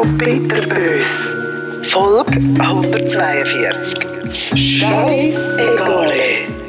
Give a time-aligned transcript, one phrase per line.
[0.00, 1.28] Frau Peter Bös.
[1.82, 3.98] Folge 142.
[4.24, 6.12] Das Scheissegale.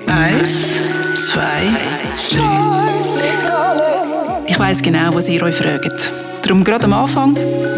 [0.07, 0.75] Eins,
[1.15, 1.63] zwei,
[2.35, 2.49] drei.
[4.47, 6.11] Ich weiss genau, was ihr euch fragt.
[6.41, 7.37] Darum gerade am Anfang,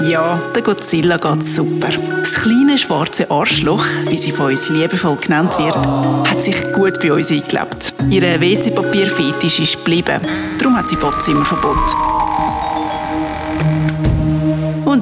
[0.10, 1.90] ja, der Godzilla geht super.
[2.22, 7.14] Das kleine schwarze Arschloch, wie sie von uns liebevoll genannt wird, hat sich gut bei
[7.14, 7.94] uns eingelebt.
[8.10, 10.20] Ihr WC-Papier-Fetisch ist geblieben.
[10.58, 12.23] Darum hat sie Badzimmerverbot.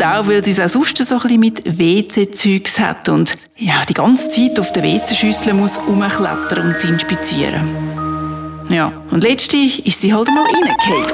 [0.01, 3.83] Und auch, weil sie es auch sonst so ein bisschen mit WC-Zeugs hat und ja,
[3.87, 7.69] die ganze Zeit auf der WC-Schüssel muss rumklettern und sie inspizieren.
[8.69, 11.11] Ja, und letztlich ist sie halt mal reingefallen.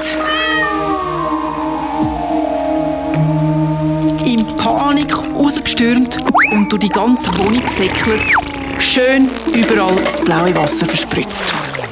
[4.25, 6.19] In Panik rausgestürmt
[6.53, 8.21] und durch die ganze Wohnung gesäckelt,
[8.79, 11.43] schön überall das blaue Wasser verspritzt.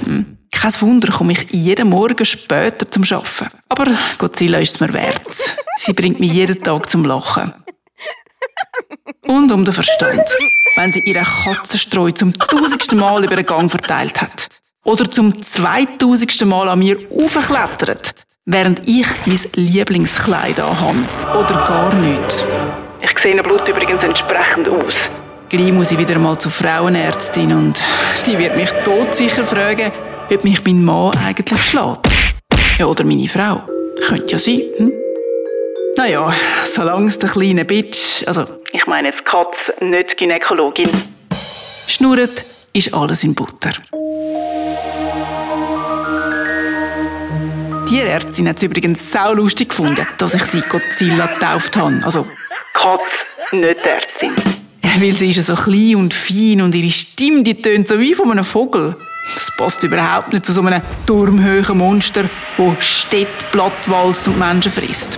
[0.05, 0.34] Hm.
[0.61, 3.51] Kein Wunder, komme ich jeden Morgen später zum Arbeiten.
[3.69, 3.85] Aber
[4.17, 5.55] Godzilla ist es mir wert.
[5.77, 7.53] Sie bringt mich jeden Tag zum Lachen.
[9.27, 10.23] Und um den Verstand.
[10.77, 14.47] Wenn sie ihre Katzenstreu zum tausendsten Mal über den Gang verteilt hat.
[14.83, 18.13] Oder zum zweitausendsten Mal an mir aufklettert,
[18.45, 20.97] während ich mein Lieblingskleid anhabe.
[21.37, 22.45] Oder gar nicht.
[23.01, 24.95] Ich sehe Blut übrigens entsprechend aus.
[25.49, 27.81] Gleich muss ich wieder mal zur Frauenärztin und
[28.25, 29.91] die wird mich todsicher fragen,
[30.33, 32.07] ob mich mein Mann eigentlich schlägt.
[32.79, 33.63] Ja, oder meine Frau.
[34.07, 34.61] Könnte ja sein.
[34.77, 34.93] Hm?
[35.97, 36.33] Naja,
[36.73, 40.89] solange es der kleine Bitch, also ich meine jetzt Katz, nicht Gynäkologin,
[41.87, 43.71] schnurrt, ist alles in Butter.
[47.89, 52.01] Die Ärztin hat es übrigens sau lustig gefunden, dass ich sie Godzilla getauft habe.
[52.03, 52.25] Also
[52.73, 53.03] Katz,
[53.53, 54.33] nicht Ärztin.
[54.99, 58.31] Weil sie ist so klein und fein und ihre Stimme die tönt so wie von
[58.31, 58.97] einem Vogel.
[59.33, 65.17] Das passt überhaupt nicht zu so einem turmhöhen Monster, wo Städte plattwalzt und Menschen frisst.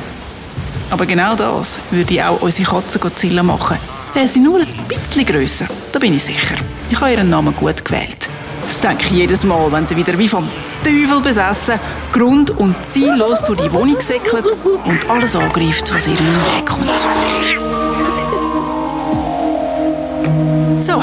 [0.90, 3.78] Aber genau das würde auch unsere Katze Godzilla machen.
[4.14, 6.56] Wäre sie nur ein bisschen grösser, da bin ich sicher.
[6.90, 8.30] Ich habe ihren Namen gut gewählt.
[8.64, 10.48] Das denke ich jedes Mal, wenn sie wieder wie vom
[10.84, 11.80] Teufel besessen,
[12.14, 14.46] grund- und ziellos durch die Wohnung säckelt
[14.86, 17.77] und alles angreift, was ihr in den Weg kommt.
[20.80, 21.02] So,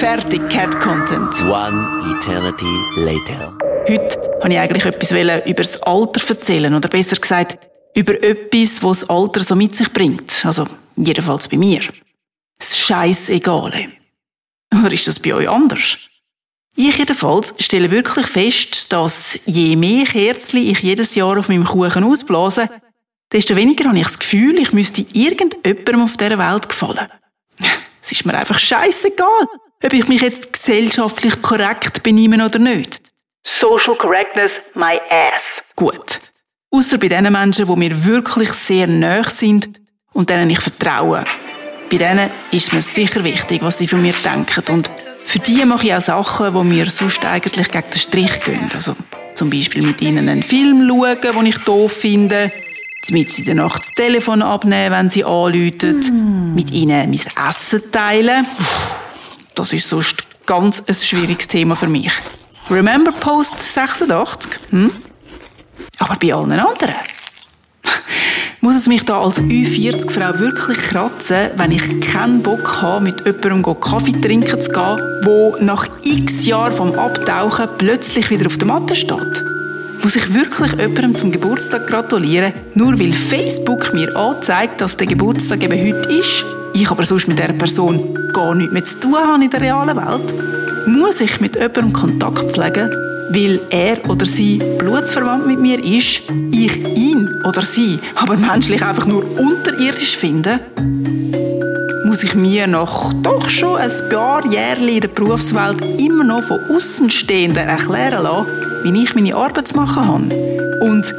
[0.00, 1.42] fertig Cat Content.
[1.44, 3.56] One eternity later.
[3.88, 5.10] Heute wollte ich eigentlich etwas
[5.46, 7.58] über das Alter erzählen, oder besser gesagt,
[7.94, 10.44] über etwas, was das Alter so mit sich bringt.
[10.44, 11.80] Also, jedenfalls bei mir.
[12.58, 13.88] Das Scheissegale.
[14.76, 15.96] Oder ist das bei euch anders?
[16.76, 22.04] Ich jedenfalls stelle wirklich fest, dass je mehr Kerzen ich jedes Jahr auf meinem Kuchen
[22.04, 22.68] ausblase,
[23.32, 27.08] desto weniger habe ich das Gefühl, ich müsste irgendjemandem auf dieser Welt gefallen.
[28.14, 29.46] Ist mir einfach scheißegal,
[29.82, 33.00] ob ich mich jetzt gesellschaftlich korrekt benehme oder nicht.
[33.42, 35.60] Social Correctness, my ass.
[35.74, 36.20] Gut.
[36.70, 39.80] Außer bei den Menschen, die mir wirklich sehr nahe sind
[40.12, 41.24] und denen ich vertraue.
[41.90, 44.62] Bei denen ist mir sicher wichtig, was sie von mir denken.
[44.72, 48.70] Und für die mache ich auch Sachen, die mir sonst eigentlich gegen den Strich gehen.
[48.72, 48.94] Also
[49.34, 52.48] zum Beispiel mit ihnen einen Film schauen, den ich doof finde.
[53.10, 56.50] Mit in der Nacht das Telefon abnehmen, wenn sie anrufen.
[56.50, 56.54] Mm.
[56.54, 58.46] Mit ihnen mein Essen teilen.
[59.54, 60.16] Das ist sonst
[60.46, 62.12] ganz ein schwieriges Thema für mich.
[62.70, 64.50] Remember Post 86?
[64.70, 64.90] Hm?
[65.98, 66.94] Aber bei allen anderen?
[68.60, 73.78] Muss es mich da als Ü40-Frau wirklich kratzen, wenn ich keinen Bock habe, mit jemandem
[73.78, 78.96] Kaffee trinken zu gehen, wo nach x Jahren vom Abtauchen plötzlich wieder auf der Matte
[78.96, 79.44] steht?
[80.04, 85.64] Muss ich wirklich jemandem zum Geburtstag gratulieren, nur weil Facebook mir anzeigt, dass der Geburtstag
[85.64, 86.44] eben heute ist,
[86.74, 89.96] ich aber sonst mit dieser Person gar nichts mehr zu tun habe in der realen
[89.96, 90.86] Welt?
[90.86, 92.90] Muss ich mit jemandem Kontakt pflegen,
[93.30, 96.20] weil er oder sie blutsverwandt mit mir ist,
[96.52, 100.60] ich ihn oder sie aber menschlich einfach nur unterirdisch finde,
[102.14, 106.60] muss ich mir nach doch schon ein paar Jahren in der Berufswelt immer noch von
[106.70, 108.46] Außenstehenden erklären lassen,
[108.84, 110.78] wie ich meine Arbeit zu machen habe.
[110.80, 111.12] Und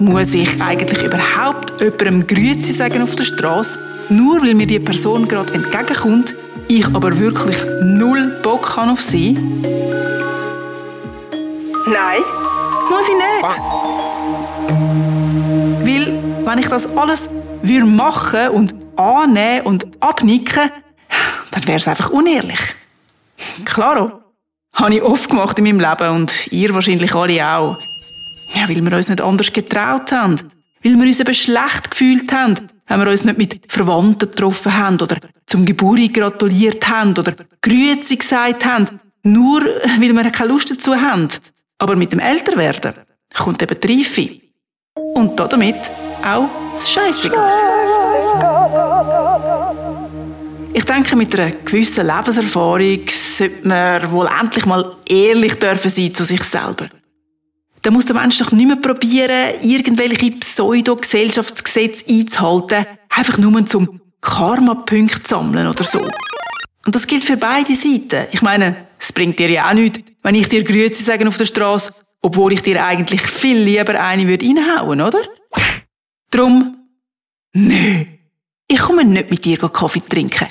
[0.00, 3.78] muss ich eigentlich überhaupt jemandem Grüezi sagen auf der Straße,
[4.08, 6.34] nur weil mir die Person gerade entgegenkommt,
[6.66, 9.34] ich aber wirklich null Bock habe auf sie?
[11.86, 12.20] Nein,
[12.90, 13.42] muss ich nicht.
[15.84, 17.28] Weil, wenn ich das alles
[17.62, 20.70] würde machen und annehmen und abnicken,
[21.50, 22.58] dann wäre es einfach unehrlich.
[23.64, 24.20] Klaro,
[24.72, 27.78] habe ich oft gemacht in meinem Leben und ihr wahrscheinlich alle auch.
[28.54, 30.36] Ja, weil wir uns nicht anders getraut haben.
[30.82, 32.54] Weil wir uns eben schlecht gefühlt haben,
[32.86, 35.16] wenn wir uns nicht mit Verwandten getroffen haben oder
[35.46, 38.86] zum Geburt gratuliert haben oder Grüezi gesagt haben,
[39.22, 41.28] nur weil wir keine Lust dazu haben.
[41.78, 42.94] Aber mit dem Älterwerden
[43.34, 44.40] kommt eben die Reife.
[44.94, 45.76] Und damit
[46.24, 47.52] auch das Scheissegal.
[50.72, 56.24] Ich denke, mit einer gewissen Lebenserfahrung sollte man wohl endlich mal ehrlich dürfen sein zu
[56.24, 56.88] sich selber.
[57.82, 65.26] Da muss der Mensch doch nicht mehr probieren, irgendwelche Pseudo-Gesellschaftsgesetze einzuhalten, einfach nur zum Karma-Punkte
[65.26, 66.00] sammeln oder so.
[66.84, 68.26] Und das gilt für beide Seiten.
[68.32, 71.46] Ich meine, es bringt dir ja auch nichts, wenn ich dir Grüezi sagen auf der
[71.46, 71.90] Straße,
[72.22, 75.20] obwohl ich dir eigentlich viel lieber eine würde reinhauen, oder?
[76.30, 76.76] Drum,
[77.54, 78.04] nö,
[78.68, 80.48] ich komme nicht mit dir Kaffee trinken.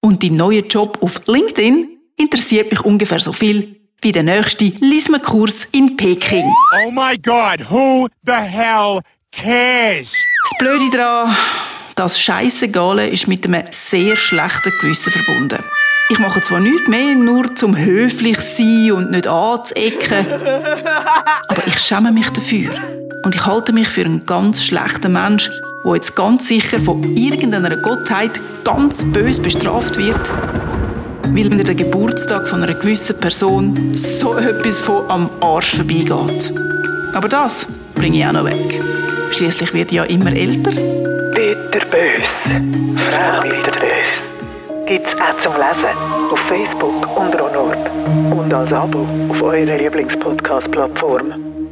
[0.00, 5.68] Und dein neuer Job auf LinkedIn interessiert mich ungefähr so viel wie der nächste Lisme-Kurs
[5.72, 6.44] in Peking.
[6.84, 9.00] Oh my god, who the hell
[9.32, 10.12] cares?
[10.44, 11.34] Das Blöde daran,
[11.94, 15.64] das Scheissegale ist mit einem sehr schlechten Gewissen verbunden.
[16.10, 20.26] Ich mache zwar nichts mehr, nur zum höflich sein und nicht anzuecken,
[21.48, 22.74] aber ich schäme mich dafür.
[23.24, 25.50] Und ich halte mich für einen ganz schlechten Mensch,
[25.84, 30.30] der jetzt ganz sicher von irgendeiner Gottheit ganz bös bestraft wird,
[31.22, 36.52] weil mir der Geburtstag von einer gewissen Person so etwas von am Arsch vorbeigeht.
[37.12, 38.80] Aber das bringe ich auch noch weg.
[39.30, 40.70] Schließlich wird ja immer älter.
[40.70, 42.54] Bitterbös.
[42.96, 44.24] Frau Bitterbös.
[44.86, 45.96] Gibt's auch zum Lesen
[46.30, 47.90] auf Facebook unter Honorb
[48.38, 51.63] und als Abo auf eurer Lieblingspodcast-Plattform.